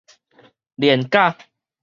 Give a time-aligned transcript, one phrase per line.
[0.81, 1.37] 連假